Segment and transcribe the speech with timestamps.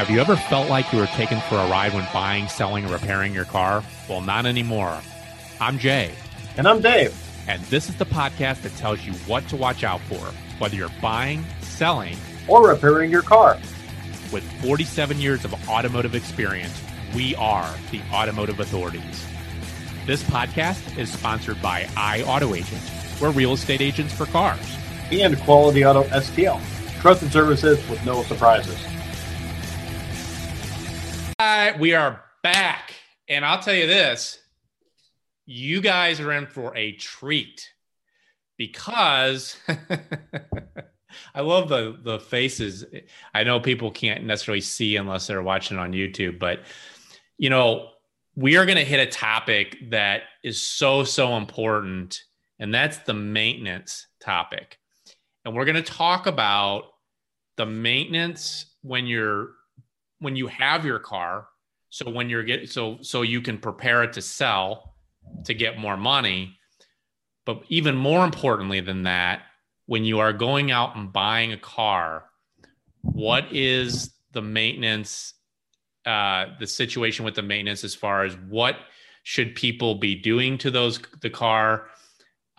[0.00, 2.92] Have you ever felt like you were taken for a ride when buying, selling, or
[2.94, 3.84] repairing your car?
[4.08, 4.98] Well, not anymore.
[5.60, 6.14] I'm Jay.
[6.56, 7.14] And I'm Dave.
[7.46, 10.88] And this is the podcast that tells you what to watch out for, whether you're
[11.02, 12.16] buying, selling,
[12.48, 13.58] or repairing your car.
[14.32, 16.80] With 47 years of automotive experience,
[17.14, 19.26] we are the Automotive Authorities.
[20.06, 22.80] This podcast is sponsored by iAuto Agent.
[23.20, 24.78] We're real estate agents for cars.
[25.12, 26.58] And Quality Auto STL.
[27.02, 28.82] Trusted services with no surprises.
[31.42, 32.92] Hi, we are back.
[33.26, 34.40] And I'll tell you this
[35.46, 37.66] you guys are in for a treat
[38.58, 39.56] because
[41.34, 42.84] I love the the faces.
[43.32, 46.60] I know people can't necessarily see unless they're watching on YouTube, but
[47.38, 47.88] you know,
[48.36, 52.22] we are going to hit a topic that is so so important
[52.58, 54.78] and that's the maintenance topic.
[55.46, 56.82] And we're going to talk about
[57.56, 59.52] the maintenance when you're
[60.20, 61.48] when you have your car
[61.90, 64.94] so when you're getting so so you can prepare it to sell
[65.44, 66.56] to get more money.
[67.44, 69.42] But even more importantly than that
[69.86, 72.24] when you are going out and buying a car
[73.02, 75.34] what is the maintenance
[76.06, 78.76] uh the situation with the maintenance as far as what
[79.22, 81.88] should people be doing to those the car?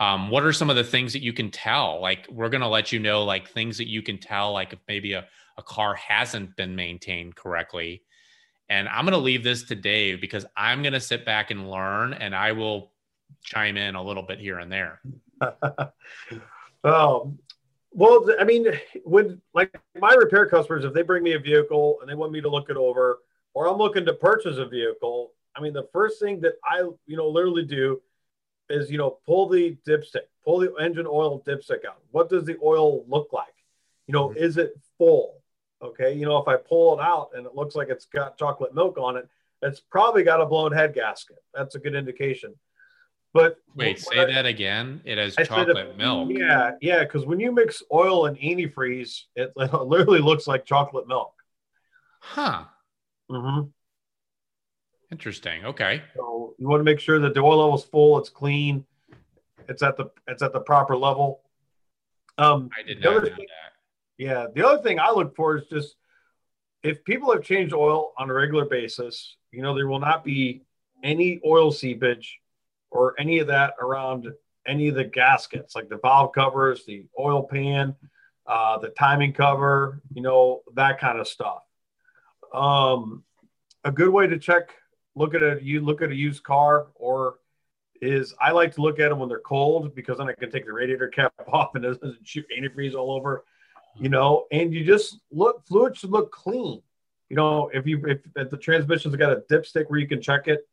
[0.00, 2.00] Um, what are some of the things that you can tell?
[2.00, 4.78] Like we're going to let you know like things that you can tell like if
[4.88, 5.26] maybe a,
[5.58, 8.02] a car hasn't been maintained correctly
[8.68, 11.70] and i'm going to leave this to dave because i'm going to sit back and
[11.70, 12.92] learn and i will
[13.42, 15.00] chime in a little bit here and there
[16.84, 17.38] um,
[17.90, 18.66] well i mean
[19.04, 22.40] when like my repair customers if they bring me a vehicle and they want me
[22.40, 23.20] to look it over
[23.54, 27.16] or i'm looking to purchase a vehicle i mean the first thing that i you
[27.16, 28.00] know literally do
[28.72, 31.98] is you know pull the dipstick, pull the engine oil dipstick out.
[32.10, 33.54] What does the oil look like?
[34.06, 34.42] You know, mm-hmm.
[34.42, 35.41] is it full?
[35.82, 38.74] Okay, you know, if I pull it out and it looks like it's got chocolate
[38.74, 39.28] milk on it,
[39.62, 41.38] it's probably got a blown head gasket.
[41.54, 42.54] That's a good indication.
[43.34, 45.00] But wait, say I, that again.
[45.04, 46.30] It has I chocolate milk.
[46.30, 51.32] Yeah, yeah, because when you mix oil and antifreeze, it literally looks like chocolate milk.
[52.20, 52.64] Huh.
[53.30, 53.68] Mm-hmm.
[55.10, 55.64] Interesting.
[55.64, 56.02] Okay.
[56.14, 58.84] So you want to make sure that the oil level is full, it's clean,
[59.68, 61.40] it's at the it's at the proper level.
[62.38, 63.38] Um, I did not know that.
[64.18, 64.46] Yeah.
[64.54, 65.96] The other thing I look for is just
[66.82, 70.62] if people have changed oil on a regular basis, you know, there will not be
[71.02, 72.38] any oil seepage
[72.90, 74.28] or any of that around
[74.66, 77.94] any of the gaskets, like the valve covers, the oil pan,
[78.46, 81.62] uh, the timing cover, you know, that kind of stuff.
[82.52, 83.24] Um,
[83.84, 84.70] a good way to check
[85.14, 87.36] look at a you look at a used car or
[88.00, 90.66] is I like to look at them when they're cold because then I can take
[90.66, 93.44] the radiator cap off and it doesn't shoot antifreeze all over,
[93.96, 94.46] you know.
[94.50, 96.82] And you just look fluid should look clean,
[97.28, 97.70] you know.
[97.72, 100.66] If you if, if the transmission's got a dipstick where you can check it,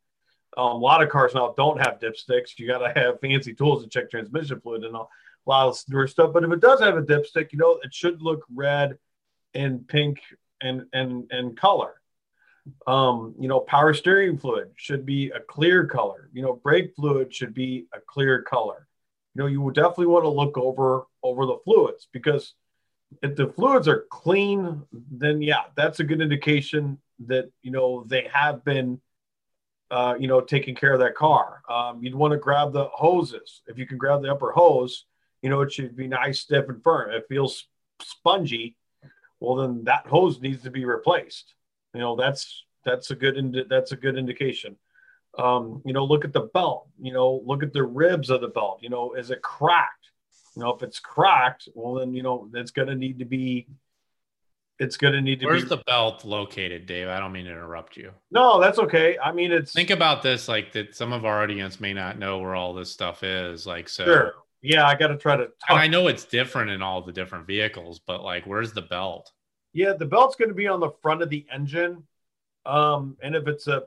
[0.56, 2.58] um, a lot of cars now don't have dipsticks.
[2.58, 5.10] You got to have fancy tools to check transmission fluid and all,
[5.46, 6.32] a lot of newer stuff.
[6.32, 8.98] But if it does have a dipstick, you know, it should look red
[9.54, 10.20] and pink
[10.60, 12.00] and and and color
[12.86, 16.28] um, you know, power steering fluid should be a clear color.
[16.32, 18.86] You know, brake fluid should be a clear color.
[19.34, 22.54] You know, you would definitely want to look over over the fluids because
[23.22, 28.28] if the fluids are clean, then yeah, that's a good indication that you know they
[28.32, 29.00] have been,
[29.90, 31.62] uh, you know, taking care of that car.
[31.68, 33.62] Um, you'd want to grab the hoses.
[33.66, 35.04] If you can grab the upper hose,
[35.42, 37.10] you know, it should be nice, stiff, and firm.
[37.10, 37.66] If it feels
[38.00, 38.76] spongy,
[39.40, 41.54] well, then that hose needs to be replaced
[41.94, 44.76] you know that's that's a good indi- that's a good indication
[45.38, 48.48] um, you know look at the belt you know look at the ribs of the
[48.48, 49.99] belt you know is it cracked
[50.56, 53.66] you know if it's cracked well then you know that's going to need to be
[54.78, 55.68] it's going to need to where's be...
[55.68, 59.52] the belt located dave i don't mean to interrupt you no that's okay i mean
[59.52, 62.72] it's think about this like that some of our audience may not know where all
[62.72, 64.34] this stuff is like so sure.
[64.62, 65.70] yeah i got to try to talk.
[65.70, 69.30] and i know it's different in all the different vehicles but like where's the belt
[69.72, 72.04] yeah, the belt's going to be on the front of the engine.
[72.66, 73.84] Um, and if it's a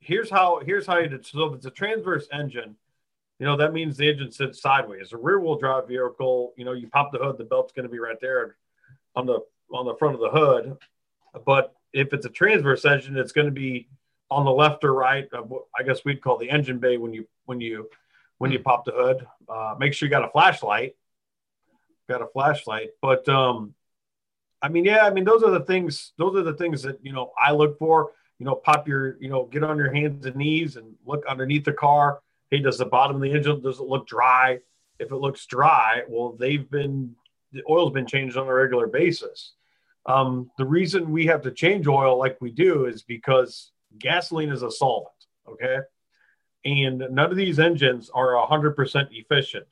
[0.00, 2.76] here's how here's how you so if it's a transverse engine,
[3.40, 5.14] you know, that means the engine sits sideways.
[5.14, 7.90] A rear wheel drive vehicle, you know, you pop the hood, the belt's going to
[7.90, 8.56] be right there
[9.16, 9.40] on the
[9.72, 10.76] on the front of the hood.
[11.46, 13.88] But if it's a transverse engine, it's going to be
[14.30, 17.14] on the left or right of what I guess we'd call the engine bay when
[17.14, 17.88] you when you
[18.36, 18.64] when you hmm.
[18.64, 19.26] pop the hood.
[19.48, 20.96] Uh, make sure you got a flashlight.
[22.10, 23.74] Got a flashlight, but um,
[24.60, 26.12] I mean, yeah, I mean, those are the things.
[26.18, 28.12] Those are the things that you know I look for.
[28.38, 31.64] You know, pop your, you know, get on your hands and knees and look underneath
[31.64, 32.20] the car.
[32.50, 34.58] Hey, does the bottom of the engine does it look dry?
[34.98, 37.14] If it looks dry, well, they've been
[37.52, 39.54] the oil's been changed on a regular basis.
[40.06, 44.62] Um, the reason we have to change oil like we do is because gasoline is
[44.62, 45.14] a solvent.
[45.48, 45.78] Okay.
[46.64, 49.66] And none of these engines are 100% efficient.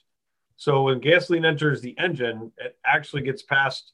[0.57, 3.93] So when gasoline enters the engine, it actually gets past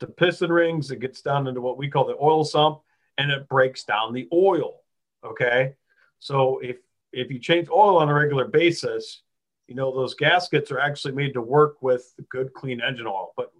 [0.00, 2.80] the piston rings, it gets down into what we call the oil sump,
[3.18, 4.80] and it breaks down the oil.
[5.24, 5.74] Okay.
[6.18, 6.78] So if
[7.12, 9.22] if you change oil on a regular basis,
[9.68, 13.32] you know those gaskets are actually made to work with good clean engine oil.
[13.36, 13.52] But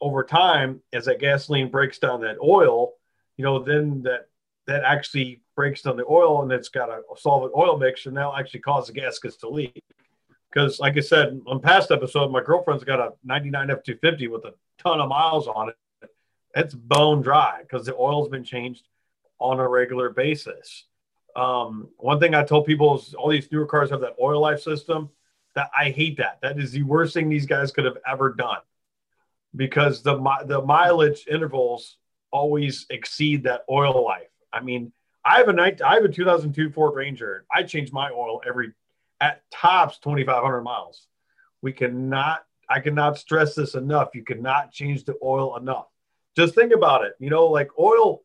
[0.00, 2.92] over time, as that gasoline breaks down that oil,
[3.36, 4.28] you know, then that
[4.66, 8.34] that actually breaks down the oil and it's got a solvent oil mixture and that'll
[8.34, 9.82] actually cause the gaskets to leak.
[10.50, 14.54] Because, like I said on past episode, my girlfriend's got a 99 F250 with a
[14.78, 15.76] ton of miles on it.
[16.54, 18.86] It's bone dry because the oil's been changed
[19.40, 20.84] on a regular basis.
[21.36, 24.60] Um, one thing I told people is all these newer cars have that oil life
[24.60, 25.10] system.
[25.54, 26.38] That I hate that.
[26.42, 28.58] That is the worst thing these guys could have ever done
[29.54, 30.16] because the
[30.46, 31.96] the mileage intervals
[32.30, 34.30] always exceed that oil life.
[34.52, 34.92] I mean,
[35.24, 35.80] I have a night.
[35.80, 37.46] I have a 2002 Ford Ranger.
[37.52, 38.72] I change my oil every
[39.20, 41.06] at tops 2,500 miles.
[41.62, 42.44] We cannot.
[42.68, 44.10] I cannot stress this enough.
[44.14, 45.86] You cannot change the oil enough.
[46.36, 47.14] Just think about it.
[47.18, 48.22] You know, like oil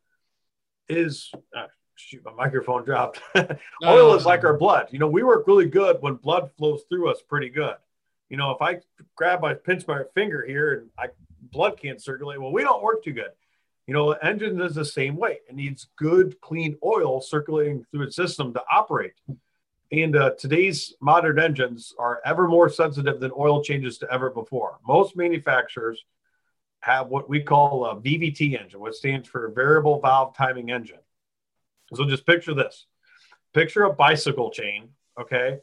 [0.88, 1.32] is.
[1.56, 1.68] Uh,
[2.00, 3.22] shoot, my microphone dropped.
[3.86, 4.88] oil is like our blood.
[4.92, 7.76] You know, we work really good when blood flows through us pretty good.
[8.30, 8.80] You know, if I
[9.16, 11.08] grab my pinch my finger here and I
[11.52, 13.32] blood can't circulate, well, we don't work too good.
[13.88, 15.40] You know, engine is the same way.
[15.50, 19.14] It needs good, clean oil circulating through its system to operate.
[19.92, 24.78] And uh, today's modern engines are ever more sensitive than oil changes to ever before.
[24.88, 26.06] Most manufacturers
[26.82, 31.00] have what we call a VVT engine, which stands for variable valve timing engine.
[31.96, 32.86] So just picture this
[33.54, 34.90] picture a bicycle chain,
[35.20, 35.58] okay?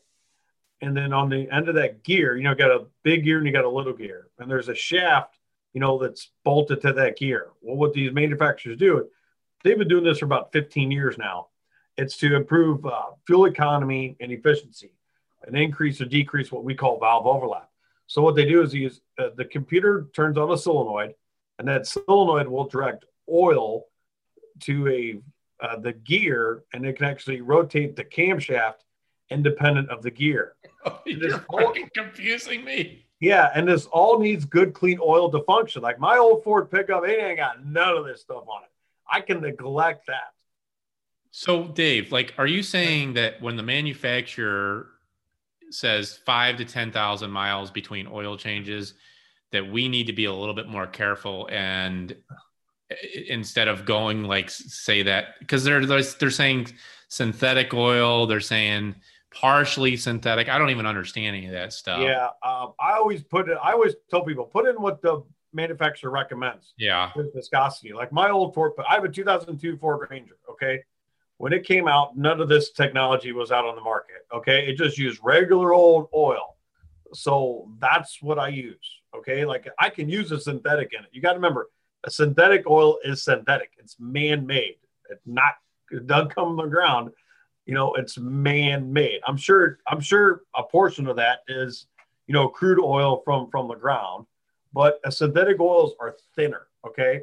[0.81, 3.46] And then on the end of that gear, you know, got a big gear and
[3.46, 5.38] you got a little gear, and there's a shaft
[5.76, 7.49] you know, that's bolted to that gear.
[7.61, 9.11] Well, what these manufacturers do,
[9.62, 11.49] they've been doing this for about 15 years now.
[11.99, 14.93] It's to improve uh, fuel economy and efficiency
[15.46, 17.69] and increase or decrease what we call valve overlap.
[18.06, 21.14] So what they do is use uh, the computer turns on a solenoid,
[21.58, 23.84] and that solenoid will direct oil
[24.61, 25.20] to a
[25.61, 28.85] uh, the gear, and it can actually rotate the camshaft
[29.31, 30.55] independent of the gear.
[30.85, 33.06] Oh, you're fucking confusing me.
[33.19, 35.82] Yeah, and this all needs good, clean oil to function.
[35.82, 38.70] Like my old Ford pickup, it ain't got none of this stuff on it.
[39.11, 40.32] I can neglect that.
[41.31, 44.88] So, Dave, like, are you saying that when the manufacturer
[45.70, 48.94] says five to 10,000 miles between oil changes,
[49.52, 52.14] that we need to be a little bit more careful and
[53.29, 56.69] instead of going like say that because they're they're saying
[57.09, 58.94] synthetic oil, they're saying
[59.31, 60.49] partially synthetic.
[60.49, 62.00] I don't even understand any of that stuff.
[62.00, 63.59] Yeah, um, I always put it.
[63.62, 65.23] I always tell people put in what the
[65.53, 66.75] manufacturer recommends.
[66.79, 67.93] Yeah, viscosity.
[67.93, 70.37] Like my old Ford, I have a 2002 Ford Ranger.
[70.50, 70.83] Okay,
[71.38, 74.27] when it came out, none of this technology was out on the market.
[74.33, 76.56] Okay, it just used regular old oil.
[77.12, 79.00] So that's what I use.
[79.15, 81.11] Okay, like I can use a synthetic in it.
[81.12, 81.69] You got to remember,
[82.06, 83.73] a synthetic oil is synthetic.
[83.79, 84.76] It's man-made.
[85.11, 85.55] It's not.
[85.91, 87.11] It doesn't come from the ground
[87.67, 91.87] you know it's man-made i'm sure i'm sure a portion of that is
[92.26, 94.25] you know crude oil from from the ground
[94.73, 97.23] but synthetic oils are thinner okay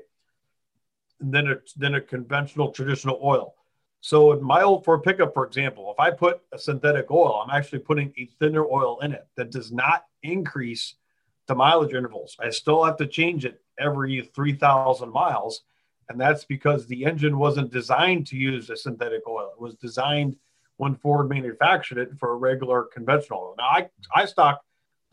[1.19, 3.55] than a than a conventional traditional oil
[4.01, 7.55] so in my old ford pickup for example if i put a synthetic oil i'm
[7.55, 10.96] actually putting a thinner oil in it that does not increase
[11.48, 15.63] the mileage intervals i still have to change it every 3000 miles
[16.10, 19.51] and that's because the engine wasn't designed to use a synthetic oil.
[19.56, 20.36] It was designed
[20.77, 23.56] when Ford manufactured it for a regular conventional oil.
[23.58, 24.62] Now, I, I stock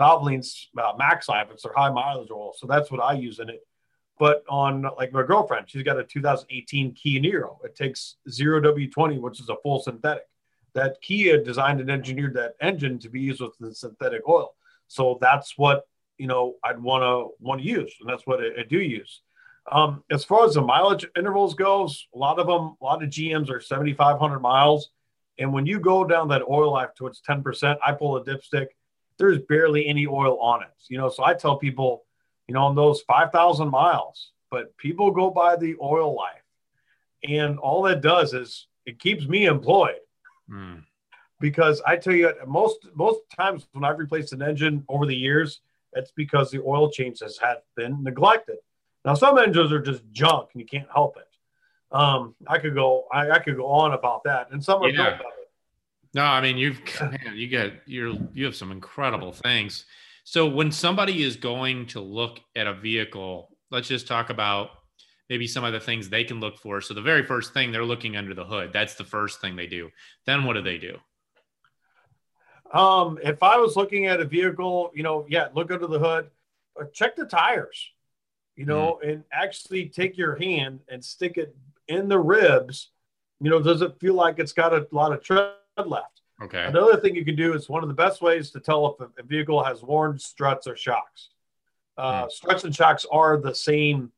[0.01, 1.49] Valvoline's uh, Max Life.
[1.53, 2.53] It's their high mileage oil.
[2.57, 3.61] So that's what I use in it.
[4.19, 7.57] But on like my girlfriend, she's got a 2018 Kia Niro.
[7.65, 10.25] It takes zero W20, which is a full synthetic.
[10.75, 14.55] That Kia designed and engineered that engine to be used with the synthetic oil.
[14.89, 15.87] So that's what
[16.21, 19.23] you know I'd want to want to use, and that's what I, I do use.
[19.71, 23.11] Um, as far as the mileage intervals goes, a lot of them, a lot of
[23.11, 24.91] GMs are 7,500 miles.
[25.39, 28.67] And when you go down that oil life towards 10%, I pull a dipstick,
[29.19, 30.69] there's barely any oil on it.
[30.89, 32.05] You know, so I tell people,
[32.49, 36.43] you know, on those 5,000 miles, but people go by the oil life.
[37.29, 40.01] And all that does is it keeps me employed.
[40.51, 40.85] Mm.
[41.39, 45.61] Because I tell you, most most times when I've replaced an engine over the years,
[45.93, 48.57] it's because the oil changes have been neglected.
[49.05, 51.27] Now, some engines are just junk and you can't help it.
[51.93, 55.11] Um, I could go, I, I could go on about that, and some are yeah.
[55.11, 55.25] better.
[56.15, 59.85] No, I mean you've man, you get you're you have some incredible things.
[60.25, 64.71] So when somebody is going to look at a vehicle, let's just talk about
[65.29, 66.81] maybe some of the things they can look for.
[66.81, 68.73] So the very first thing they're looking under the hood.
[68.73, 69.91] That's the first thing they do.
[70.27, 70.99] Then what do they do?
[72.73, 76.31] Um, if I was looking at a vehicle, you know, yeah, look under the hood,
[76.81, 77.91] uh, check the tires,
[78.57, 79.11] you know, mm.
[79.11, 81.57] and actually take your hand and stick it
[81.89, 82.91] in the ribs.
[83.41, 86.23] You know, does it feel like it's got a lot of tread left?
[86.43, 86.65] Okay.
[86.65, 89.23] Another thing you can do is one of the best ways to tell if a,
[89.25, 91.31] vehicle has worn struts or shocks.
[91.99, 92.31] Uh, mm.
[92.31, 94.13] Struts and shocks are the same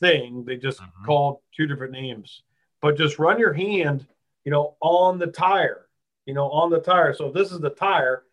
[0.00, 1.04] thing; they just mm-hmm.
[1.04, 2.42] call two different names.
[2.82, 4.06] But just run your hand,
[4.44, 5.85] you know, on the tire
[6.26, 7.14] you know, on the tire.
[7.14, 8.24] So if this is the tire,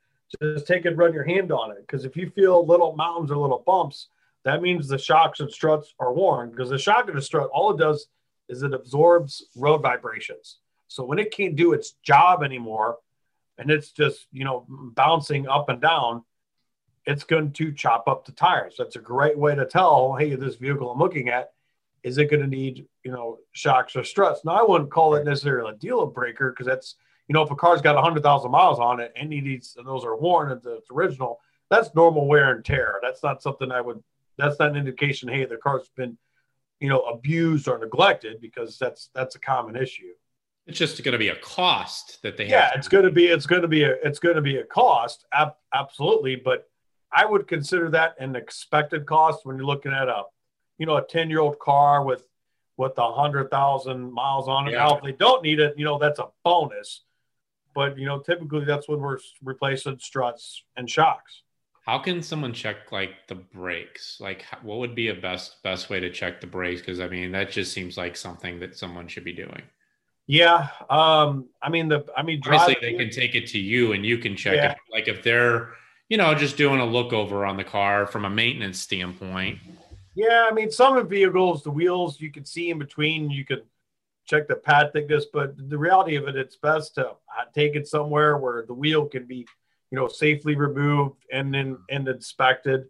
[0.41, 1.77] just take it, run your hand on it.
[1.81, 4.09] Because if you feel little mountains or little bumps,
[4.43, 6.49] that means the shocks and struts are worn.
[6.49, 8.07] Because the shock and the strut, all it does
[8.49, 10.57] is it absorbs road vibrations.
[10.87, 12.97] So when it can't do its job anymore,
[13.57, 16.23] and it's just you know bouncing up and down,
[17.05, 18.75] it's going to chop up the tires.
[18.77, 21.51] That's a great way to tell, hey, this vehicle I'm looking at,
[22.01, 24.43] is it going to need you know shocks or struts?
[24.43, 26.95] Now I wouldn't call it necessarily a deal breaker because that's
[27.27, 30.15] you know, if a car's got 100,000 miles on it and needs, and those are
[30.15, 31.39] worn and it's original,
[31.69, 32.99] that's normal wear and tear.
[33.01, 34.03] That's not something I would,
[34.37, 36.17] that's not an indication, hey, the car's been,
[36.79, 40.11] you know, abused or neglected because that's, that's a common issue.
[40.67, 42.51] It's just going to be a cost that they have.
[42.51, 44.63] yeah, it's going to be, it's going to be a, it's going to be a
[44.63, 45.25] cost.
[45.33, 46.35] Ab- absolutely.
[46.37, 46.69] But
[47.11, 50.23] I would consider that an expected cost when you're looking at a,
[50.77, 52.23] you know, a 10 year old car with,
[52.77, 54.71] with a hundred thousand miles on it.
[54.71, 54.79] Yeah.
[54.79, 57.01] Now, if they don't need it, you know, that's a bonus
[57.73, 61.43] but you know, typically that's when we're replacing struts and shocks.
[61.85, 64.17] How can someone check like the brakes?
[64.21, 66.81] Like, what would be a best best way to check the brakes?
[66.81, 69.63] Because I mean, that just seems like something that someone should be doing.
[70.25, 74.05] Yeah, um, I mean the I mean obviously they can take it to you and
[74.05, 74.71] you can check yeah.
[74.71, 74.77] it.
[74.89, 75.73] Like if they're
[76.07, 79.59] you know just doing a look over on the car from a maintenance standpoint.
[80.15, 83.29] Yeah, I mean some of the vehicles the wheels you can see in between.
[83.29, 83.63] You could
[84.25, 87.13] check the pad thickness, but the reality of it, it's best to uh,
[87.53, 89.45] take it somewhere where the wheel can be,
[89.91, 92.85] you know, safely removed and then and inspected.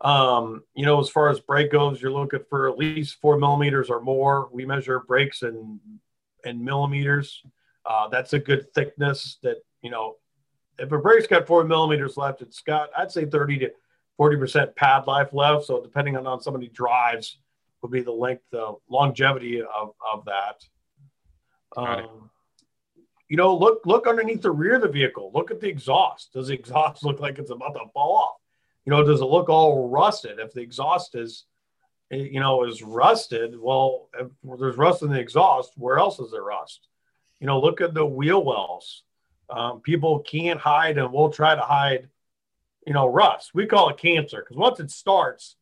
[0.00, 3.90] Um, you know, as far as brake goes, you're looking for at least four millimeters
[3.90, 4.48] or more.
[4.52, 5.80] We measure brakes in
[6.44, 7.42] in millimeters.
[7.84, 9.38] Uh, that's a good thickness.
[9.42, 10.16] That you know,
[10.78, 13.70] if a brake's got four millimeters left, it's got I'd say thirty to
[14.16, 15.66] forty percent pad life left.
[15.66, 17.38] So depending on how somebody drives,
[17.82, 20.64] would be the length, the longevity of, of that.
[21.76, 22.30] Um,
[23.28, 25.30] you know, look look underneath the rear of the vehicle.
[25.34, 26.32] Look at the exhaust.
[26.32, 28.36] Does the exhaust look like it's about to fall off?
[28.84, 30.38] You know, does it look all rusted?
[30.38, 31.44] If the exhaust is,
[32.10, 36.42] you know, is rusted, well, if there's rust in the exhaust, where else is there
[36.42, 36.88] rust?
[37.40, 39.02] You know, look at the wheel wells.
[39.48, 42.08] Um, people can't hide and will try to hide,
[42.86, 43.52] you know, rust.
[43.54, 45.56] We call it cancer because once it starts,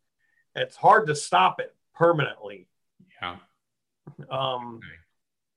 [0.54, 2.66] it's hard to stop it permanently.
[3.20, 3.36] Yeah.
[4.30, 4.86] Um, okay.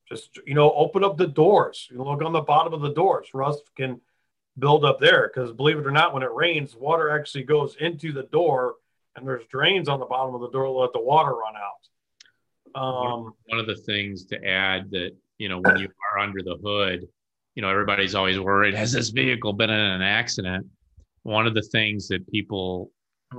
[0.09, 1.87] Just you know, open up the doors.
[1.89, 3.29] You look on the bottom of the doors.
[3.33, 4.01] Rust can
[4.59, 8.11] build up there because believe it or not, when it rains, water actually goes into
[8.11, 8.75] the door,
[9.15, 12.79] and there's drains on the bottom of the door to let the water run out.
[12.79, 16.57] Um, one of the things to add that you know when you are under the
[16.61, 17.07] hood,
[17.55, 20.67] you know everybody's always worried: has this vehicle been in an accident?
[21.23, 22.91] One of the things that people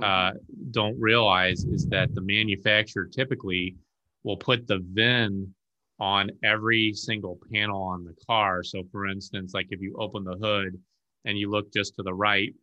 [0.03, 0.31] uh,
[0.71, 3.75] don't realize is that the manufacturer typically
[4.23, 5.53] will put the VIN
[5.99, 8.63] on every single panel on the car.
[8.63, 10.77] So, for instance, like if you open the hood
[11.23, 12.53] and you look just to the right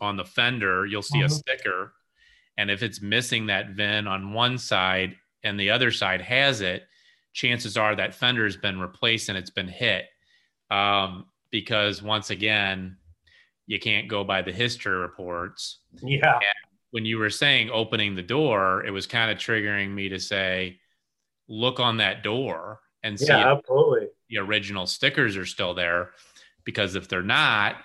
[0.00, 1.34] on the fender, you'll see a uh-huh.
[1.34, 1.92] sticker.
[2.58, 6.84] And if it's missing that VIN on one side and the other side has it,
[7.32, 10.06] chances are that fender has been replaced and it's been hit.
[10.70, 12.96] Um, because once again,
[13.66, 15.78] you can't go by the history reports.
[16.02, 16.34] Yeah.
[16.34, 20.20] And when you were saying opening the door, it was kind of triggering me to
[20.20, 20.78] say,
[21.48, 24.08] look on that door and see yeah, absolutely.
[24.30, 26.10] the original stickers are still there.
[26.64, 27.76] Because if they're not,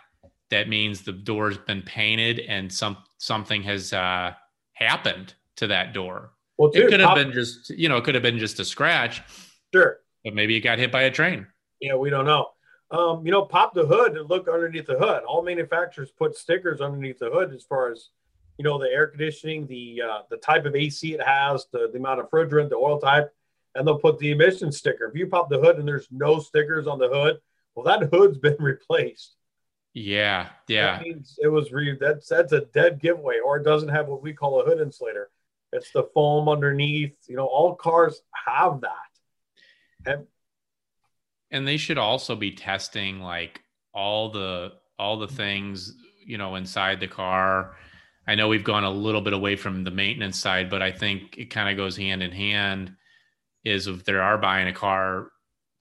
[0.49, 4.33] that means the door's been painted and some something has uh,
[4.73, 6.31] happened to that door.
[6.57, 9.21] Well, it could have been just, you know, it could have been just a scratch.
[9.73, 9.97] Sure.
[10.23, 11.47] But maybe it got hit by a train.
[11.79, 12.49] Yeah, we don't know
[12.91, 15.23] um, you know, pop the hood and look underneath the hood.
[15.23, 18.09] All manufacturers put stickers underneath the hood as far as
[18.57, 21.97] you know the air conditioning, the uh, the type of AC it has, the, the
[21.97, 23.33] amount of refrigerant, the oil type,
[23.75, 25.05] and they'll put the emission sticker.
[25.05, 27.39] If you pop the hood and there's no stickers on the hood,
[27.75, 29.35] well, that hood's been replaced.
[29.93, 30.97] Yeah, yeah.
[30.97, 34.21] That means it was re that's that's a dead giveaway, or it doesn't have what
[34.21, 35.29] we call a hood insulator.
[35.71, 37.15] It's the foam underneath.
[37.27, 38.91] You know, all cars have that.
[40.05, 40.27] And
[41.51, 43.61] and they should also be testing like
[43.93, 45.93] all the all the things
[46.25, 47.75] you know inside the car
[48.27, 51.37] I know we've gone a little bit away from the maintenance side, but I think
[51.37, 52.95] it kind of goes hand in hand.
[53.63, 55.31] Is if they are buying a car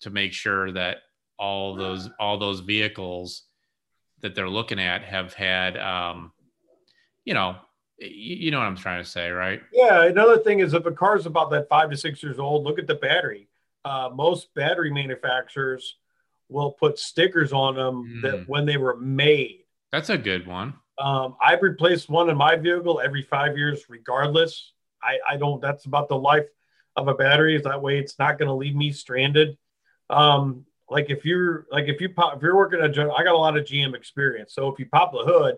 [0.01, 0.99] to make sure that
[1.39, 3.45] all those all those vehicles
[4.21, 6.33] that they're looking at have had, um,
[7.25, 7.57] you know,
[7.99, 9.63] you know what I'm trying to say, right?
[9.73, 10.05] Yeah.
[10.05, 12.79] Another thing is if a car is about that five to six years old, look
[12.79, 13.49] at the battery.
[13.85, 15.97] Uh, most battery manufacturers
[16.49, 18.23] will put stickers on them mm.
[18.23, 19.61] that when they were made.
[19.93, 20.75] That's a good one.
[20.99, 24.73] Um, I've replaced one in my vehicle every five years, regardless.
[25.03, 25.61] I, I don't.
[25.63, 26.47] That's about the life
[26.97, 27.57] of a battery.
[27.57, 29.57] Is That way, it's not going to leave me stranded.
[30.11, 33.39] Um, like if you're like if you pop if you're working at I got a
[33.39, 34.53] lot of GM experience.
[34.53, 35.57] So if you pop the hood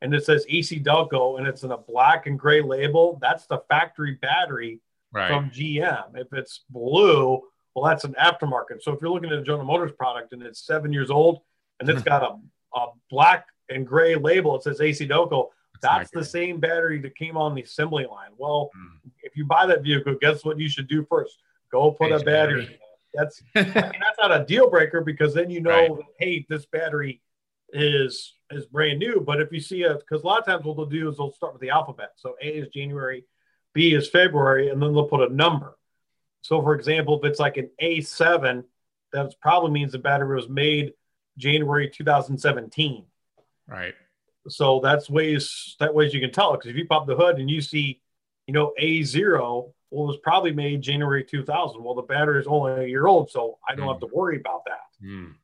[0.00, 3.58] and it says AC Delco and it's in a black and gray label, that's the
[3.68, 4.80] factory battery
[5.12, 5.28] right.
[5.28, 6.16] from GM.
[6.16, 7.42] If it's blue,
[7.74, 8.82] well, that's an aftermarket.
[8.82, 11.40] So if you're looking at a General Motors product and it's seven years old
[11.78, 15.48] and it's got a, a black and gray label, it says AC Delco.
[15.82, 18.30] That's, that's the same battery that came on the assembly line.
[18.36, 19.10] Well, mm.
[19.22, 21.38] if you buy that vehicle, guess what you should do first?
[21.72, 22.62] Go put a battery.
[22.62, 22.80] battery.
[23.14, 26.04] That's I mean, that's not a deal breaker because then you know, right.
[26.18, 27.22] hey, this battery
[27.72, 29.20] is is brand new.
[29.20, 31.32] But if you see a because a lot of times what they'll do is they'll
[31.32, 32.10] start with the alphabet.
[32.16, 33.24] So A is January,
[33.72, 35.76] B is February, and then they'll put a number.
[36.42, 38.64] So, for example, if it's like an A7,
[39.12, 40.92] that probably means the battery was made
[41.36, 43.04] January 2017.
[43.66, 43.94] Right.
[44.48, 47.50] So that's ways that ways you can tell because if you pop the hood and
[47.50, 48.00] you see,
[48.46, 49.38] you know, A0,
[49.90, 51.82] well, it was probably made January 2000.
[51.82, 53.92] Well, the battery is only a year old, so I don't mm.
[53.92, 55.04] have to worry about that.
[55.04, 55.34] Mm.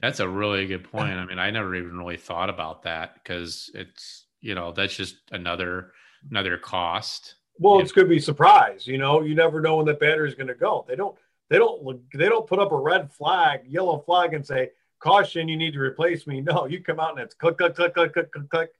[0.00, 1.14] That's a really good point.
[1.14, 5.16] I mean, I never even really thought about that because it's you know that's just
[5.32, 5.92] another
[6.30, 8.86] another cost well, it's going to be surprise.
[8.86, 10.84] You know, you never know when that battery is going to go.
[10.88, 11.16] They don't.
[11.48, 12.00] They don't.
[12.12, 15.48] They don't put up a red flag, yellow flag, and say caution.
[15.48, 16.40] You need to replace me.
[16.40, 18.70] No, you come out and it's click, click, click, click, click, click, click.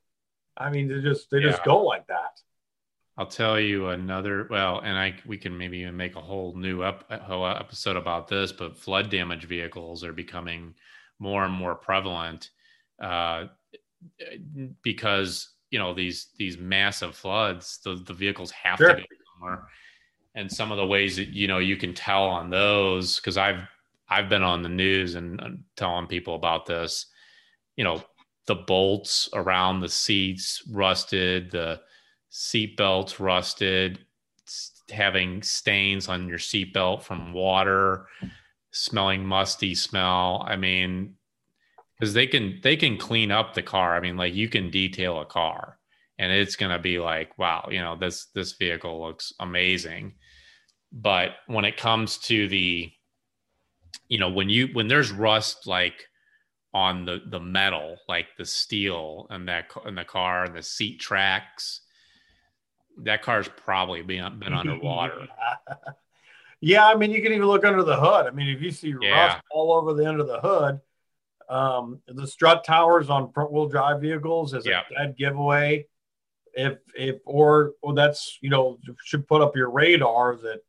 [0.57, 1.51] I mean, they just they yeah.
[1.51, 2.41] just go like that.
[3.19, 4.47] I'll tell you another.
[4.51, 8.29] Well, and I we can maybe even make a whole new up whole episode about
[8.29, 8.53] this.
[8.53, 10.75] But flood damage vehicles are becoming
[11.19, 12.51] more and more prevalent
[13.01, 13.47] uh,
[14.83, 18.95] because you know these these massive floods the, the vehicles have sure.
[18.95, 19.67] to go somewhere.
[20.35, 23.63] And some of the ways that you know you can tell on those because i've
[24.09, 27.07] i've been on the news and, and telling people about this.
[27.77, 28.03] You know
[28.47, 31.81] the bolts around the seats rusted the
[32.31, 33.99] seat belts rusted
[34.91, 38.07] having stains on your seatbelt from water
[38.71, 40.45] smelling musty smell.
[40.47, 41.15] I mean
[41.99, 43.97] because they can they can clean up the car.
[43.97, 45.79] I mean, like you can detail a car,
[46.19, 50.15] and it's gonna be like, wow, you know, this this vehicle looks amazing.
[50.93, 52.91] But when it comes to the,
[54.09, 56.07] you know, when you when there's rust like
[56.75, 61.01] on the the metal, like the steel and that in the car and the seat
[61.01, 61.81] tracks,
[62.99, 65.27] that car's probably been been underwater.
[66.61, 68.27] yeah, I mean, you can even look under the hood.
[68.27, 69.29] I mean, if you see yeah.
[69.29, 70.81] rust all over the under the hood
[71.49, 74.83] um, the strut towers on front wheel drive vehicles is yeah.
[74.91, 75.87] a dead giveaway.
[76.55, 80.61] If if or or that's you know should put up your radar that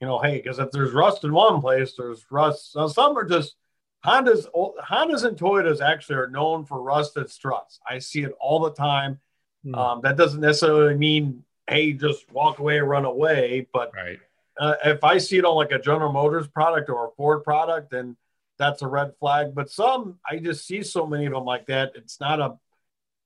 [0.00, 2.76] you know hey because if there's rust in one place there's rust.
[2.76, 3.56] Now some are just
[4.04, 7.80] Hondas Hondas and Toyotas actually are known for rusted struts.
[7.88, 9.20] I see it all the time.
[9.64, 9.74] Hmm.
[9.74, 14.18] Um, that doesn't necessarily mean hey just walk away and run away, but right.
[14.58, 17.90] uh, if I see it on like a General Motors product or a Ford product,
[17.90, 18.16] then
[18.62, 19.54] that's a red flag.
[19.54, 21.92] But some, I just see so many of them like that.
[21.94, 22.54] It's not a,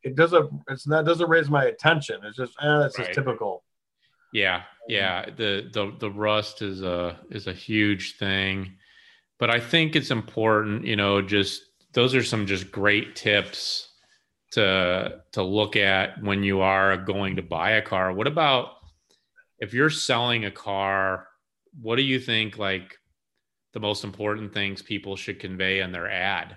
[0.02, 2.20] it doesn't, it's not, doesn't raise my attention.
[2.24, 3.06] It's just, eh, it's right.
[3.08, 3.62] just typical.
[4.32, 4.62] Yeah.
[4.88, 5.26] Yeah.
[5.26, 8.76] The, the, the rust is a, is a huge thing,
[9.38, 13.88] but I think it's important, you know, just, those are some just great tips
[14.52, 18.12] to, to look at when you are going to buy a car.
[18.12, 18.70] What about
[19.58, 21.28] if you're selling a car,
[21.82, 22.98] what do you think like
[23.76, 26.56] the most important things people should convey in their ad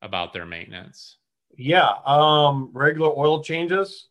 [0.00, 1.18] about their maintenance?
[1.54, 4.08] Yeah, um, regular oil changes.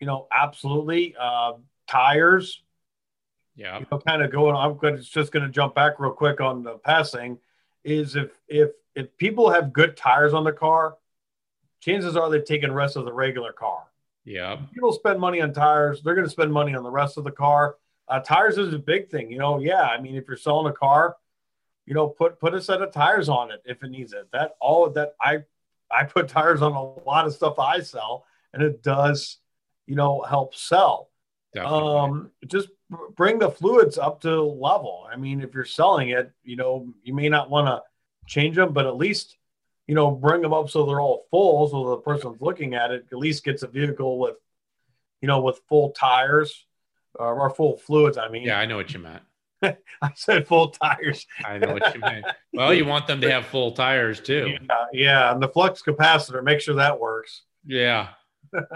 [0.00, 1.14] You know, absolutely.
[1.20, 1.52] Uh,
[1.86, 2.62] tires.
[3.54, 3.80] Yeah.
[3.80, 4.56] You know, kind of going.
[4.56, 4.94] I'm going.
[4.94, 7.36] It's just going to jump back real quick on the passing.
[7.84, 10.96] Is if if if people have good tires on the car,
[11.80, 13.82] chances are they've taken rest of the regular car.
[14.24, 14.56] Yeah.
[14.72, 16.00] people spend money on tires.
[16.00, 17.76] They're going to spend money on the rest of the car.
[18.08, 19.30] Uh, tires is a big thing.
[19.30, 19.82] You know, yeah.
[19.82, 21.16] I mean, if you're selling a car,
[21.86, 24.28] you know, put put a set of tires on it if it needs it.
[24.32, 25.44] That all that I
[25.90, 29.38] I put tires on a lot of stuff I sell, and it does,
[29.86, 31.10] you know, help sell.
[31.54, 31.98] Definitely.
[31.98, 32.68] Um, just
[33.14, 35.06] bring the fluids up to level.
[35.10, 37.82] I mean, if you're selling it, you know, you may not want to
[38.26, 39.36] change them, but at least
[39.86, 43.06] you know, bring them up so they're all full, so the person's looking at it
[43.10, 44.36] at least gets a vehicle with,
[45.20, 46.66] you know, with full tires
[47.18, 48.16] uh, or full fluids.
[48.16, 49.22] I mean, Yeah, I know what you meant.
[50.02, 51.26] I said full tires.
[51.44, 52.22] I know what you mean.
[52.52, 54.56] Well, you want them to have full tires too.
[54.68, 57.42] Yeah, yeah, and the flux capacitor, make sure that works.
[57.66, 58.08] Yeah.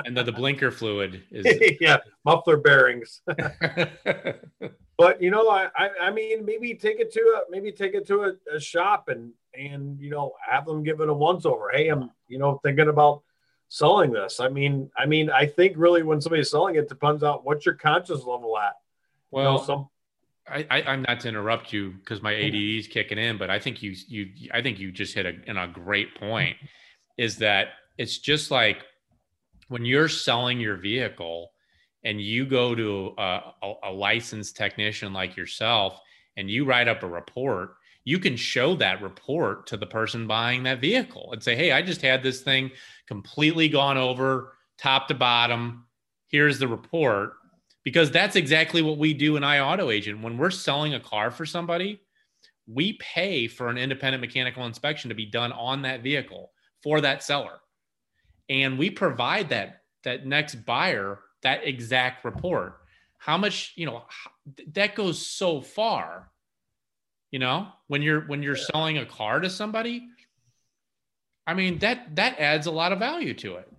[0.06, 3.20] And then the blinker fluid is yeah, muffler bearings.
[4.96, 8.06] but you know, I, I, I mean, maybe take it to a maybe take it
[8.06, 11.70] to a, a, shop and and you know have them give it a once over.
[11.74, 13.22] Hey, I'm you know thinking about
[13.68, 14.40] selling this.
[14.40, 17.74] I mean, I mean, I think really when somebody's selling it depends on what's your
[17.74, 18.76] conscious level at.
[19.30, 19.88] Well, you know, some
[20.48, 23.58] I, I am not to interrupt you because my ADD is kicking in, but I
[23.58, 26.56] think you you I think you just hit a in a great point.
[26.56, 26.66] Mm-hmm.
[27.18, 28.78] Is that it's just like
[29.68, 31.50] when you're selling your vehicle
[32.04, 35.98] and you go to a, a, a, licensed technician like yourself
[36.36, 37.70] and you write up a report,
[38.04, 41.82] you can show that report to the person buying that vehicle and say, Hey, I
[41.82, 42.70] just had this thing
[43.08, 45.86] completely gone over top to bottom.
[46.28, 47.32] Here's the report.
[47.86, 50.20] Because that's exactly what we do in iAuto Agent.
[50.20, 52.00] When we're selling a car for somebody,
[52.66, 56.50] we pay for an independent mechanical inspection to be done on that vehicle
[56.82, 57.60] for that seller.
[58.48, 62.80] And we provide that that next buyer that exact report.
[63.18, 64.02] How much you know
[64.72, 66.28] that goes so far
[67.30, 70.06] you know when you're when you're selling a car to somebody
[71.46, 73.70] i mean that that adds a lot of value to it.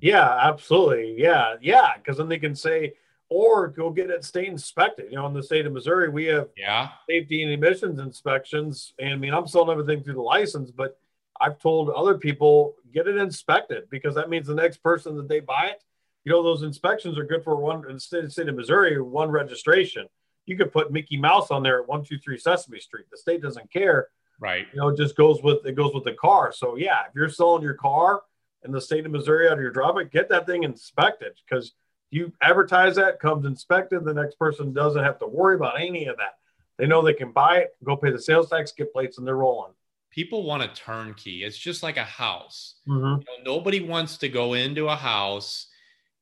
[0.00, 1.14] Yeah absolutely.
[1.18, 2.94] Yeah yeah because then they can say
[3.34, 6.48] or go get it state inspected you know in the state of missouri we have
[6.56, 10.98] yeah safety and emissions inspections and i mean i'm selling everything through the license but
[11.40, 15.40] I've told other people get it inspected because that means the next person that they
[15.40, 15.82] buy it,
[16.24, 19.30] you know, those inspections are good for one in the state, state of Missouri, one
[19.30, 20.06] registration.
[20.46, 23.06] You could put Mickey Mouse on there at one two three Sesame Street.
[23.10, 24.08] The state doesn't care.
[24.40, 24.66] Right.
[24.72, 26.52] You know, it just goes with it goes with the car.
[26.52, 28.22] So yeah, if you're selling your car
[28.64, 31.72] in the state of Missouri out of your driveway, get that thing inspected because
[32.10, 34.04] you advertise that comes inspected.
[34.04, 36.38] The next person doesn't have to worry about any of that.
[36.78, 39.36] They know they can buy it, go pay the sales tax, get plates, and they're
[39.36, 39.72] rolling
[40.14, 41.42] people want a turnkey.
[41.42, 42.76] It's just like a house.
[42.88, 43.04] Mm-hmm.
[43.04, 45.66] You know, nobody wants to go into a house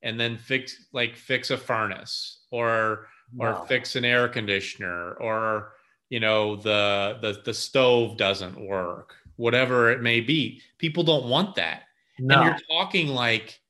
[0.02, 3.06] and then fix like fix a furnace or
[3.38, 3.64] or wow.
[3.64, 5.72] fix an air conditioner or
[6.08, 11.54] you know the the the stove doesn't work whatever it may be people don't want
[11.54, 11.84] that
[12.18, 12.34] no.
[12.34, 13.60] and you're talking like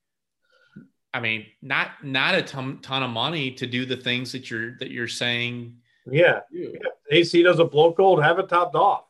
[1.15, 4.77] i mean not not a ton, ton of money to do the things that you're
[4.79, 5.77] that you're saying
[6.11, 6.69] yeah, yeah.
[7.11, 9.05] ac doesn't blow cold have it topped off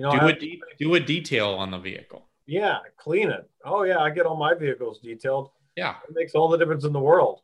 [0.00, 2.26] you know, do a de- do a detail on the vehicle.
[2.46, 3.48] Yeah, clean it.
[3.66, 5.50] Oh yeah, I get all my vehicles detailed.
[5.76, 7.42] Yeah, it makes all the difference in the world.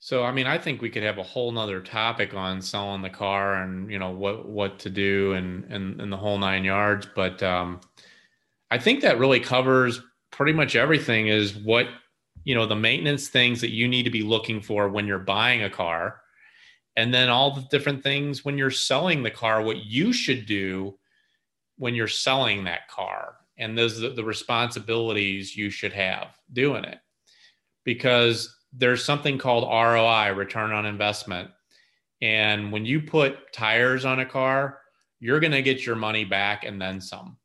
[0.00, 3.10] So I mean, I think we could have a whole nother topic on selling the
[3.10, 7.06] car and you know what what to do and and, and the whole nine yards.
[7.14, 7.80] But um,
[8.68, 11.28] I think that really covers pretty much everything.
[11.28, 11.86] Is what
[12.50, 15.62] you know the maintenance things that you need to be looking for when you're buying
[15.62, 16.20] a car,
[16.96, 19.62] and then all the different things when you're selling the car.
[19.62, 20.98] What you should do
[21.76, 23.36] when you're selling that car.
[23.56, 26.98] And those are the responsibilities you should have doing it.
[27.84, 31.50] Because there's something called ROI return on investment.
[32.20, 34.80] And when you put tires on a car
[35.20, 37.36] you're going to get your money back and then some.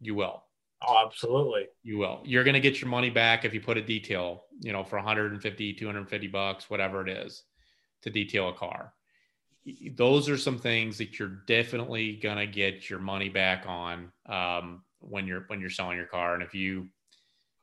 [0.00, 0.45] You will
[0.86, 3.82] oh absolutely you will you're going to get your money back if you put a
[3.82, 7.44] detail you know for 150 250 bucks whatever it is
[8.02, 8.92] to detail a car
[9.94, 15.26] those are some things that you're definitely gonna get your money back on um, when
[15.26, 16.34] you're when you're selling your car.
[16.34, 16.88] And if you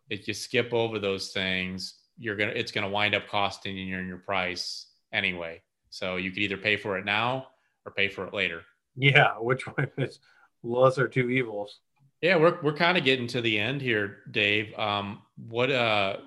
[0.10, 4.08] if you skip over those things, you're gonna it's gonna wind up costing you in
[4.08, 5.62] your price anyway.
[5.90, 7.48] So you could either pay for it now
[7.86, 8.64] or pay for it later.
[8.96, 10.20] Yeah, which one is
[10.62, 11.80] lesser two evils?
[12.24, 14.74] Yeah, we're we're kind of getting to the end here, Dave.
[14.80, 16.20] Um, what uh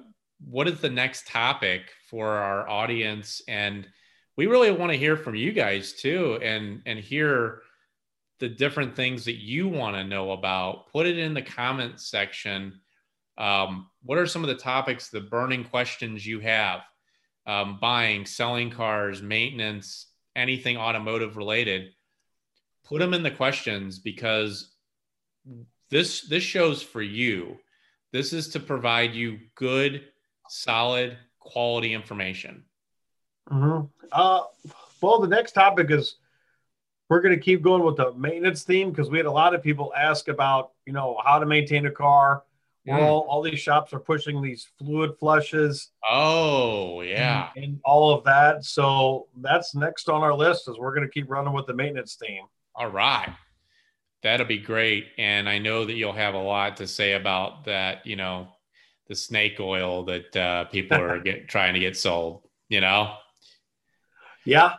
[0.47, 3.41] what is the next topic for our audience?
[3.49, 3.89] And
[4.37, 7.63] we really want to hear from you guys too and and hear
[8.41, 10.93] the different things that you want to know about.
[10.93, 12.79] Put it in the comment section.
[13.39, 16.81] Um, what are some of the topics the burning questions you have?
[17.47, 21.93] Um, buying selling cars maintenance anything automotive related?
[22.85, 24.75] Put them in the questions because
[25.91, 27.57] this this show's for you
[28.13, 30.03] this is to provide you good
[30.49, 32.65] solid quality information
[33.51, 33.87] Mm-hmm.
[34.13, 34.41] Uh,
[35.01, 36.17] well, the next topic is
[37.09, 39.63] we're going to keep going with the maintenance theme because we had a lot of
[39.63, 42.43] people ask about, you know, how to maintain a car.
[42.89, 43.01] Mm.
[43.01, 45.91] All, all these shops are pushing these fluid flushes.
[46.09, 47.51] Oh, yeah.
[47.57, 48.65] And, and all of that.
[48.65, 52.17] So that's next on our list is we're going to keep running with the maintenance
[52.17, 52.45] theme.
[52.75, 53.33] All right.
[54.27, 55.07] That'll be great.
[55.19, 58.49] And I know that you'll have a lot to say about that, you know,
[59.07, 63.15] the snake oil that uh, people are get, trying to get sold, you know?
[64.45, 64.75] Yeah.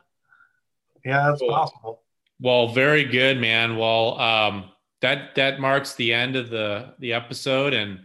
[1.06, 1.50] Yeah, that's Cool.
[1.50, 2.02] possible.
[2.42, 3.78] Well, very good, man.
[3.78, 4.66] Well, um,
[5.02, 8.02] that that marks the end of the the episode, and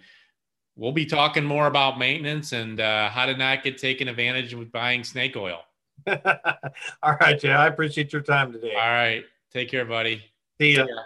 [0.76, 4.61] we'll be talking more about maintenance and uh, how to not get taken advantage of
[4.61, 5.61] with buying snake oil.
[6.07, 7.50] All right, Jay.
[7.50, 8.74] I appreciate your time today.
[8.74, 10.22] All right, take care, buddy.
[10.61, 10.87] See ya.
[10.88, 11.02] Yeah.